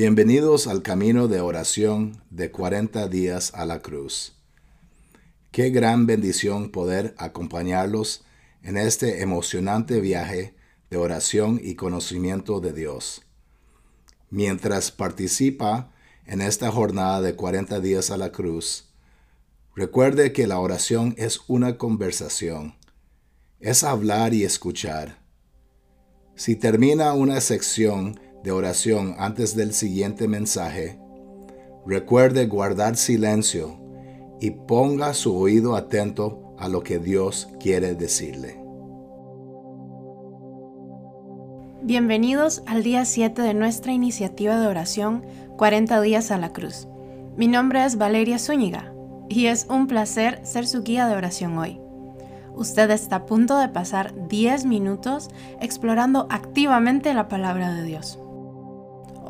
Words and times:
Bienvenidos 0.00 0.68
al 0.68 0.82
camino 0.82 1.26
de 1.26 1.40
oración 1.40 2.22
de 2.30 2.52
40 2.52 3.08
días 3.08 3.52
a 3.52 3.66
la 3.66 3.80
cruz. 3.80 4.36
Qué 5.50 5.70
gran 5.70 6.06
bendición 6.06 6.70
poder 6.70 7.16
acompañarlos 7.18 8.22
en 8.62 8.76
este 8.76 9.22
emocionante 9.22 10.00
viaje 10.00 10.54
de 10.88 10.98
oración 10.98 11.60
y 11.60 11.74
conocimiento 11.74 12.60
de 12.60 12.72
Dios. 12.72 13.22
Mientras 14.30 14.92
participa 14.92 15.90
en 16.26 16.42
esta 16.42 16.70
jornada 16.70 17.20
de 17.20 17.34
40 17.34 17.80
días 17.80 18.12
a 18.12 18.16
la 18.16 18.30
cruz, 18.30 18.92
recuerde 19.74 20.32
que 20.32 20.46
la 20.46 20.60
oración 20.60 21.16
es 21.18 21.40
una 21.48 21.76
conversación, 21.76 22.76
es 23.58 23.82
hablar 23.82 24.32
y 24.32 24.44
escuchar. 24.44 25.18
Si 26.36 26.54
termina 26.54 27.14
una 27.14 27.40
sección 27.40 28.20
de 28.42 28.52
oración 28.52 29.14
antes 29.18 29.56
del 29.56 29.72
siguiente 29.72 30.28
mensaje, 30.28 30.98
recuerde 31.86 32.46
guardar 32.46 32.96
silencio 32.96 33.78
y 34.40 34.50
ponga 34.50 35.14
su 35.14 35.36
oído 35.36 35.74
atento 35.74 36.54
a 36.58 36.68
lo 36.68 36.82
que 36.82 36.98
Dios 36.98 37.48
quiere 37.60 37.94
decirle. 37.94 38.62
Bienvenidos 41.82 42.62
al 42.66 42.82
día 42.82 43.04
7 43.04 43.40
de 43.40 43.54
nuestra 43.54 43.92
iniciativa 43.92 44.60
de 44.60 44.66
oración 44.66 45.24
40 45.56 46.00
días 46.02 46.30
a 46.30 46.38
la 46.38 46.52
cruz. 46.52 46.86
Mi 47.36 47.46
nombre 47.46 47.84
es 47.84 47.96
Valeria 47.96 48.38
Zúñiga 48.38 48.92
y 49.28 49.46
es 49.46 49.66
un 49.70 49.86
placer 49.86 50.40
ser 50.44 50.66
su 50.66 50.82
guía 50.82 51.06
de 51.06 51.16
oración 51.16 51.56
hoy. 51.56 51.80
Usted 52.54 52.90
está 52.90 53.16
a 53.16 53.26
punto 53.26 53.56
de 53.58 53.68
pasar 53.68 54.12
10 54.28 54.64
minutos 54.64 55.28
explorando 55.60 56.26
activamente 56.28 57.14
la 57.14 57.28
palabra 57.28 57.72
de 57.72 57.84
Dios. 57.84 58.18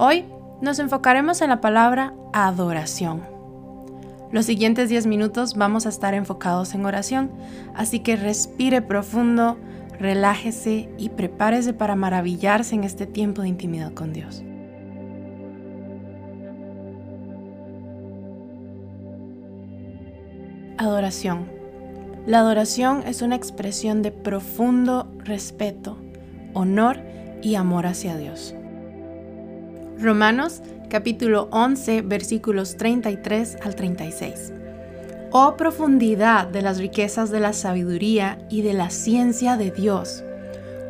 Hoy 0.01 0.27
nos 0.61 0.79
enfocaremos 0.79 1.43
en 1.43 1.51
la 1.51 1.61
palabra 1.61 2.15
adoración. 2.33 3.25
Los 4.31 4.47
siguientes 4.47 4.89
10 4.91 5.09
minutos 5.09 5.57
vamos 5.57 5.87
a 5.87 5.89
estar 5.89 6.15
enfocados 6.15 6.73
en 6.77 6.87
oración, 6.87 7.33
así 7.75 7.99
que 7.99 8.15
respire 8.15 8.81
profundo, 8.81 9.59
relájese 9.99 10.89
y 10.99 11.09
prepárese 11.09 11.73
para 11.73 11.97
maravillarse 11.97 12.77
en 12.77 12.85
este 12.85 13.09
tiempo 13.09 13.43
de 13.43 13.49
intimidad 13.49 13.93
con 13.93 14.13
Dios. 14.13 14.45
Adoración. 20.77 21.51
La 22.25 22.39
adoración 22.39 23.03
es 23.05 23.21
una 23.21 23.35
expresión 23.35 24.03
de 24.03 24.13
profundo 24.13 25.11
respeto, 25.25 25.99
honor 26.55 27.01
y 27.43 27.57
amor 27.57 27.89
hacia 27.89 28.17
Dios. 28.17 28.55
Romanos 30.01 30.63
capítulo 30.89 31.49
11 31.51 32.03
versículos 32.03 32.77
33 32.77 33.57
al 33.65 33.75
36. 33.75 34.53
Oh 35.33 35.57
profundidad 35.57 36.47
de 36.47 36.63
las 36.63 36.79
riquezas 36.79 37.31
de 37.33 37.41
la 37.41 37.53
sabiduría 37.53 38.39
y 38.49 38.63
de 38.63 38.75
la 38.75 38.91
ciencia 38.91 39.57
de 39.57 39.73
Dios. 39.73 40.23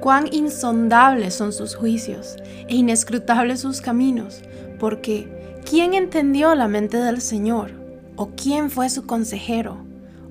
Cuán 0.02 0.28
insondables 0.30 1.34
son 1.34 1.54
sus 1.54 1.74
juicios 1.74 2.36
e 2.68 2.76
inescrutables 2.76 3.60
sus 3.60 3.80
caminos, 3.80 4.42
porque 4.78 5.26
¿quién 5.64 5.94
entendió 5.94 6.54
la 6.54 6.68
mente 6.68 6.98
del 6.98 7.22
Señor? 7.22 7.70
¿O 8.16 8.32
quién 8.36 8.70
fue 8.70 8.90
su 8.90 9.06
consejero? 9.06 9.78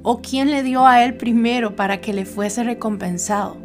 ¿O 0.04 0.22
quién 0.22 0.52
le 0.52 0.62
dio 0.62 0.86
a 0.86 1.04
él 1.04 1.16
primero 1.18 1.76
para 1.76 2.00
que 2.00 2.14
le 2.14 2.26
fuese 2.26 2.64
recompensado? 2.64 3.58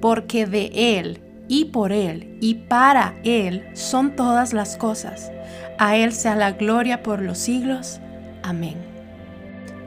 Porque 0.00 0.46
de 0.46 0.98
él 0.98 1.20
y 1.48 1.66
por 1.66 1.92
Él 1.92 2.36
y 2.40 2.54
para 2.54 3.14
Él 3.24 3.64
son 3.72 4.14
todas 4.14 4.52
las 4.52 4.76
cosas. 4.76 5.32
A 5.78 5.96
Él 5.96 6.12
sea 6.12 6.36
la 6.36 6.52
gloria 6.52 7.02
por 7.02 7.20
los 7.20 7.38
siglos. 7.38 8.00
Amén. 8.42 8.76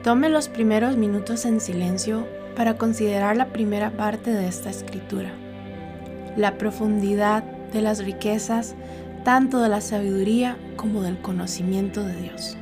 Tome 0.02 0.28
los 0.28 0.48
primeros 0.48 0.96
minutos 0.96 1.44
en 1.44 1.60
silencio 1.60 2.26
para 2.56 2.76
considerar 2.76 3.36
la 3.36 3.46
primera 3.46 3.92
parte 3.92 4.32
de 4.32 4.48
esta 4.48 4.68
escritura. 4.68 5.30
La 6.36 6.58
profundidad 6.58 7.44
de 7.72 7.82
las 7.82 8.04
riquezas, 8.04 8.74
tanto 9.24 9.60
de 9.60 9.68
la 9.68 9.80
sabiduría 9.80 10.56
como 10.76 11.02
del 11.02 11.18
conocimiento 11.18 12.02
de 12.04 12.16
Dios. 12.16 12.56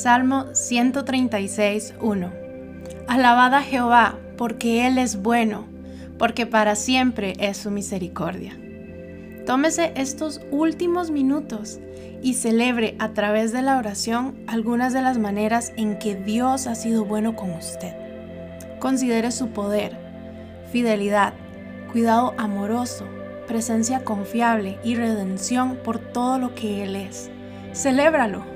Salmo 0.00 0.46
136, 0.54 1.92
1. 2.00 2.32
Alabad 3.06 3.52
a 3.52 3.60
Jehová, 3.60 4.18
porque 4.38 4.86
Él 4.86 4.96
es 4.96 5.20
bueno, 5.20 5.66
porque 6.18 6.46
para 6.46 6.74
siempre 6.74 7.34
es 7.38 7.58
su 7.58 7.70
misericordia. 7.70 8.58
Tómese 9.44 9.92
estos 9.96 10.40
últimos 10.50 11.10
minutos 11.10 11.80
y 12.22 12.32
celebre 12.32 12.96
a 12.98 13.10
través 13.10 13.52
de 13.52 13.60
la 13.60 13.76
oración 13.76 14.42
algunas 14.46 14.94
de 14.94 15.02
las 15.02 15.18
maneras 15.18 15.70
en 15.76 15.98
que 15.98 16.14
Dios 16.14 16.66
ha 16.66 16.76
sido 16.76 17.04
bueno 17.04 17.36
con 17.36 17.50
usted. 17.50 17.92
Considere 18.78 19.30
su 19.30 19.48
poder, 19.48 19.98
fidelidad, 20.72 21.34
cuidado 21.92 22.32
amoroso, 22.38 23.04
presencia 23.46 24.02
confiable 24.02 24.78
y 24.82 24.94
redención 24.94 25.76
por 25.76 25.98
todo 25.98 26.38
lo 26.38 26.54
que 26.54 26.84
Él 26.84 26.96
es. 26.96 27.30
Celébralo. 27.74 28.49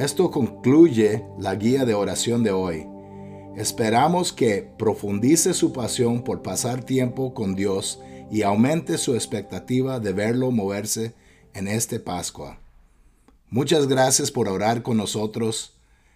Esto 0.00 0.30
concluye 0.30 1.26
la 1.38 1.54
guía 1.56 1.84
de 1.84 1.92
oración 1.92 2.42
de 2.42 2.52
hoy. 2.52 2.88
Esperamos 3.54 4.32
que 4.32 4.66
profundice 4.78 5.52
su 5.52 5.74
pasión 5.74 6.24
por 6.24 6.40
pasar 6.40 6.82
tiempo 6.82 7.34
con 7.34 7.54
Dios 7.54 8.00
y 8.30 8.40
aumente 8.40 8.96
su 8.96 9.14
expectativa 9.14 10.00
de 10.00 10.14
verlo 10.14 10.52
moverse 10.52 11.12
en 11.52 11.68
este 11.68 12.00
Pascua. 12.00 12.58
Muchas 13.50 13.88
gracias 13.88 14.30
por 14.30 14.48
orar 14.48 14.82
con 14.82 14.96
nosotros. 14.96 15.74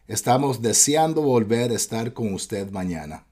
Estamos 0.08 0.62
deseando 0.62 1.20
volver 1.20 1.70
a 1.70 1.74
estar 1.74 2.14
con 2.14 2.32
usted 2.32 2.70
mañana. 2.70 3.26